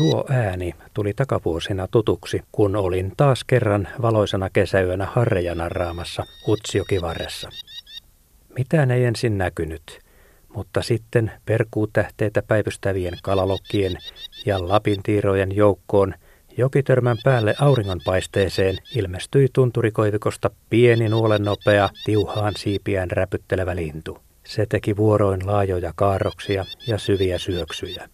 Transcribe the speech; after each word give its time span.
Tuo 0.00 0.24
ääni 0.28 0.74
tuli 0.94 1.12
takavuosina 1.16 1.88
tutuksi, 1.90 2.42
kun 2.52 2.76
olin 2.76 3.12
taas 3.16 3.44
kerran 3.44 3.88
valoisena 4.02 4.50
kesäyönä 4.50 5.06
harrejanarraamassa 5.06 6.24
Utsjokivarressa. 6.48 7.48
Mitään 8.58 8.90
ei 8.90 9.04
ensin 9.04 9.38
näkynyt, 9.38 10.00
mutta 10.54 10.82
sitten 10.82 11.32
perkuutähteitä 11.44 12.42
päivystävien 12.42 13.14
kalalokkien 13.22 13.96
ja 14.46 14.68
lapintiirojen 14.68 15.56
joukkoon 15.56 16.14
jokitörmän 16.56 17.16
päälle 17.24 17.54
auringonpaisteeseen 17.60 18.78
ilmestyi 18.96 19.48
tunturikoivikosta 19.52 20.50
pieni 20.70 21.08
nuolen 21.08 21.42
nopea, 21.42 21.88
tiuhaan 22.04 22.54
siipiään 22.56 23.10
räpyttelevä 23.10 23.76
lintu. 23.76 24.18
Se 24.46 24.66
teki 24.66 24.96
vuoroin 24.96 25.46
laajoja 25.46 25.92
kaarroksia 25.96 26.64
ja 26.86 26.98
syviä 26.98 27.38
syöksyjä. 27.38 28.08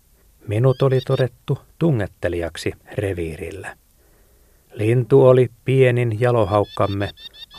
Minut 0.49 0.83
oli 0.83 1.01
todettu 1.01 1.59
tungettelijaksi 1.79 2.73
reviirillä. 2.93 3.77
Lintu 4.75 5.27
oli 5.27 5.51
pienin 5.65 6.21
jalohaukkamme, 6.21 7.11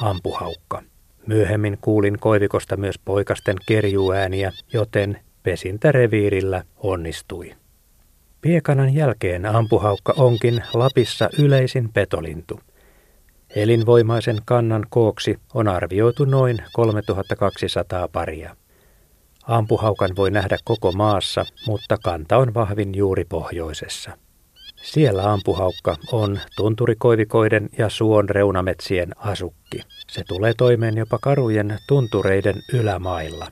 ampuhaukka. 0.02 0.84
Myöhemmin 1.28 1.78
kuulin 1.82 2.20
koivikosta 2.20 2.78
myös 2.78 3.00
poikasten 3.06 3.56
kerjuääniä, 3.66 4.52
joten 4.74 5.20
pesintä 5.44 5.92
reviirillä 5.92 6.64
onnistui. 6.78 7.56
Piekanan 8.42 8.94
jälkeen 8.94 9.46
ampuhaukka 9.46 10.14
onkin 10.18 10.64
Lapissa 10.74 11.30
yleisin 11.40 11.90
petolintu. 11.94 12.60
Elinvoimaisen 13.56 14.38
kannan 14.46 14.86
kooksi 14.90 15.40
on 15.54 15.68
arvioitu 15.68 16.26
noin 16.26 16.58
3200 16.74 18.08
paria. 18.08 18.56
Ampuhaukan 19.48 20.16
voi 20.16 20.32
nähdä 20.32 20.58
koko 20.64 20.92
maassa, 20.92 21.46
mutta 21.68 21.98
kanta 22.04 22.38
on 22.38 22.54
vahvin 22.54 22.96
juuri 22.96 23.26
pohjoisessa. 23.26 24.18
Siellä 24.84 25.32
ampuhaukka 25.32 25.96
on 26.12 26.40
tunturikoivikoiden 26.56 27.70
ja 27.78 27.90
suon 27.90 28.30
reunametsien 28.30 29.10
asukki. 29.18 29.82
Se 30.12 30.24
tulee 30.28 30.54
toimeen 30.54 30.98
jopa 30.98 31.18
karujen 31.22 31.78
tuntureiden 31.88 32.56
ylämailla. 32.74 33.52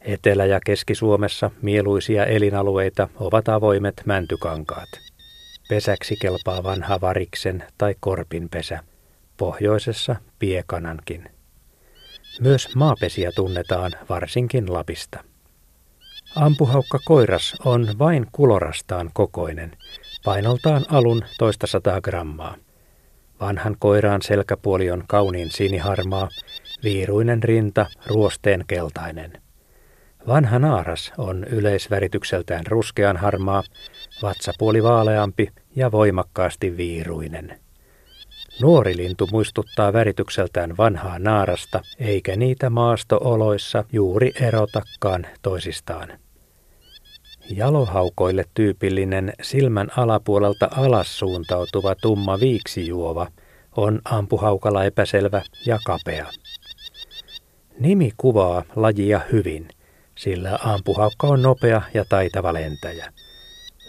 Etelä- 0.00 0.46
ja 0.46 0.60
Keski-Suomessa 0.66 1.50
mieluisia 1.62 2.26
elinalueita 2.26 3.08
ovat 3.20 3.48
avoimet 3.48 4.02
mäntykankaat. 4.04 4.88
Pesäksi 5.68 6.16
kelpaa 6.16 6.62
vanha 6.62 7.00
variksen 7.00 7.64
tai 7.78 7.94
korpin 8.00 8.48
pesä. 8.48 8.78
Pohjoisessa 9.36 10.16
piekanankin. 10.38 11.39
Myös 12.40 12.74
maapesiä 12.74 13.32
tunnetaan 13.32 13.92
varsinkin 14.08 14.72
Lapista. 14.72 15.24
Ampuhaukka 16.36 16.98
koiras 17.04 17.54
on 17.64 17.88
vain 17.98 18.26
kulorastaan 18.32 19.10
kokoinen, 19.12 19.76
painoltaan 20.24 20.84
alun 20.88 21.22
toista 21.38 21.66
sataa 21.66 22.00
grammaa. 22.00 22.56
Vanhan 23.40 23.76
koiraan 23.78 24.22
selkäpuoli 24.22 24.90
on 24.90 25.04
kauniin 25.06 25.50
siniharmaa, 25.50 26.28
viiruinen 26.84 27.42
rinta 27.42 27.86
ruosteen 28.06 28.64
keltainen. 28.66 29.32
Vanha 30.26 30.58
naaras 30.58 31.12
on 31.18 31.44
yleisväritykseltään 31.44 32.66
ruskean 32.66 33.16
harmaa, 33.16 33.62
vatsapuoli 34.22 34.82
vaaleampi 34.82 35.48
ja 35.76 35.92
voimakkaasti 35.92 36.76
viiruinen. 36.76 37.60
Nuori 38.58 38.96
lintu 38.96 39.28
muistuttaa 39.32 39.92
väritykseltään 39.92 40.76
vanhaa 40.76 41.18
naarasta, 41.18 41.82
eikä 41.98 42.36
niitä 42.36 42.70
maastooloissa 42.70 43.84
juuri 43.92 44.32
erotakaan 44.40 45.26
toisistaan. 45.42 46.08
Jalohaukoille 47.50 48.44
tyypillinen 48.54 49.32
silmän 49.42 49.88
alapuolelta 49.96 50.68
alas 50.76 51.18
suuntautuva 51.18 51.94
tumma 51.94 52.40
viiksijuova 52.40 53.26
on 53.76 54.00
ampuhaukalla 54.04 54.84
epäselvä 54.84 55.42
ja 55.66 55.78
kapea. 55.86 56.26
Nimi 57.78 58.12
kuvaa 58.16 58.62
lajia 58.76 59.20
hyvin, 59.32 59.68
sillä 60.14 60.58
ampuhaukka 60.64 61.26
on 61.26 61.42
nopea 61.42 61.82
ja 61.94 62.04
taitava 62.08 62.52
lentäjä. 62.52 63.12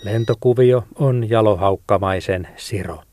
Lentokuvio 0.04 0.84
on 0.96 1.30
jalohaukkamaisen 1.30 2.48
siro. 2.58 3.04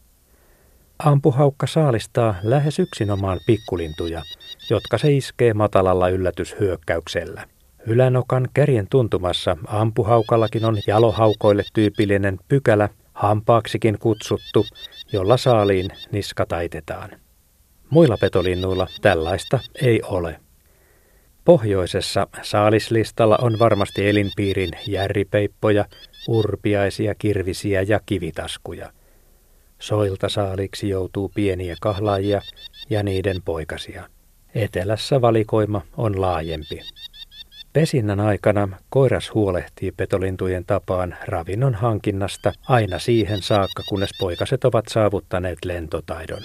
Ampuhaukka 0.99 1.67
saalistaa 1.67 2.35
lähes 2.43 2.79
yksinomaan 2.79 3.41
pikkulintuja, 3.47 4.23
jotka 4.71 4.99
se 4.99 5.13
iskee 5.13 5.55
matalalla 5.55 6.09
yllätyshyökkäyksellä. 6.09 7.45
Ylänokan 7.87 8.49
kärjen 8.55 8.87
tuntumassa 8.91 9.57
ampuhaukallakin 9.67 10.65
on 10.65 10.79
jalohaukoille 10.87 11.63
tyypillinen 11.75 12.39
pykälä, 12.49 12.89
hampaaksikin 13.13 13.99
kutsuttu, 13.99 14.67
jolla 15.13 15.37
saaliin 15.37 15.91
niska 16.13 16.47
taitetaan. 16.47 17.11
Muilla 17.91 18.17
petolinnuilla 18.21 18.87
tällaista 19.03 19.59
ei 19.83 20.03
ole. 20.03 20.41
Pohjoisessa 21.45 22.27
saalislistalla 22.43 23.39
on 23.43 23.59
varmasti 23.59 24.09
elinpiirin 24.09 24.71
järripeippoja, 24.87 25.85
urpiaisia, 26.29 27.15
kirvisiä 27.15 27.83
ja 27.83 28.01
kivitaskuja. 28.07 28.93
Soilta 29.79 30.29
saaliksi 30.29 30.89
joutuu 30.89 31.29
pieniä 31.35 31.77
kahlaajia 31.81 32.43
ja 32.91 33.03
niiden 33.03 33.37
poikasia. 33.45 34.09
Etelässä 34.55 35.21
valikoima 35.21 35.81
on 35.97 36.21
laajempi. 36.21 36.81
Pesinnän 37.73 38.21
aikana 38.21 38.69
koiras 38.91 39.35
huolehtii 39.35 39.93
petolintujen 39.93 40.65
tapaan 40.65 41.17
ravinnon 41.27 41.75
hankinnasta 41.75 42.53
aina 42.69 42.99
siihen 42.99 43.43
saakka, 43.43 43.83
kunnes 43.89 44.11
poikaset 44.19 44.65
ovat 44.65 44.85
saavuttaneet 44.89 45.65
lentotaidon. 45.65 46.43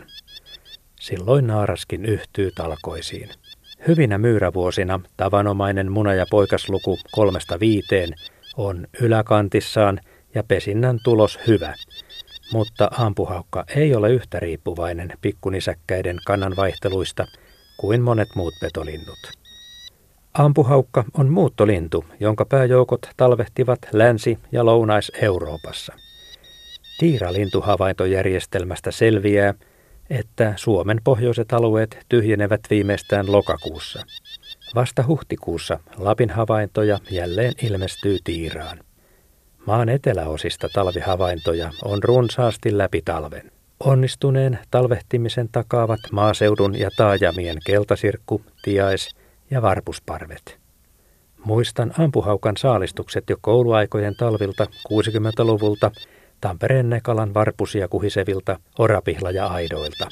Silloin 0.99 1.47
naaraskin 1.47 2.05
yhtyy 2.05 2.51
talkoisiin. 2.51 3.29
Hyvinä 3.87 4.17
myyrävuosina 4.17 4.99
tavanomainen 5.17 5.91
muna- 5.91 6.13
ja 6.13 6.25
poikasluku 6.29 6.97
kolmesta 7.11 7.59
viiteen 7.59 8.09
on 8.57 8.87
yläkantissaan 9.01 9.99
ja 10.35 10.43
pesinnän 10.43 10.99
tulos 11.03 11.39
hyvä, 11.47 11.73
mutta 12.51 12.89
ampuhaukka 12.97 13.63
ei 13.75 13.95
ole 13.95 14.11
yhtä 14.11 14.39
riippuvainen 14.39 15.09
pikkunisäkkäiden 15.21 16.17
kannanvaihteluista 16.25 17.25
kuin 17.77 18.01
monet 18.01 18.29
muut 18.35 18.53
petolinnut. 18.61 19.19
Ampuhaukka 20.33 21.03
on 21.17 21.29
muuttolintu, 21.29 22.05
jonka 22.19 22.45
pääjoukot 22.45 23.09
talvehtivat 23.17 23.79
Länsi- 23.91 24.39
ja 24.51 24.65
Lounais-Euroopassa. 24.65 25.93
Tiiralintuhavaintojärjestelmästä 26.99 28.91
selviää, 28.91 29.53
että 30.09 30.53
Suomen 30.55 31.01
pohjoiset 31.03 31.53
alueet 31.53 32.05
tyhjenevät 32.09 32.61
viimeistään 32.69 33.31
lokakuussa. 33.31 34.03
Vasta 34.75 35.03
huhtikuussa 35.07 35.79
Lapin 35.97 36.29
havaintoja 36.29 36.99
jälleen 37.11 37.53
ilmestyy 37.61 38.17
Tiiraan. 38.23 38.79
Maan 39.65 39.89
eteläosista 39.89 40.69
talvihavaintoja 40.73 41.71
on 41.83 42.03
runsaasti 42.03 42.77
läpi 42.77 43.01
talven. 43.05 43.51
Onnistuneen 43.79 44.59
talvehtimisen 44.71 45.49
takaavat 45.51 45.99
maaseudun 46.11 46.79
ja 46.79 46.89
taajamien 46.97 47.57
keltasirkku, 47.65 48.41
tiais 48.63 49.15
ja 49.51 49.61
varpusparvet. 49.61 50.57
Muistan 51.45 51.93
ampuhaukan 51.99 52.57
saalistukset 52.57 53.29
jo 53.29 53.37
kouluaikojen 53.41 54.15
talvilta 54.15 54.67
60-luvulta 54.89 55.91
Tampereen 56.41 56.89
Nekalan 56.89 57.33
varpusia 57.33 57.87
kuhisevilta 57.87 58.59
orapihla 58.79 59.31
ja 59.31 59.47
aidoilta. 59.47 60.07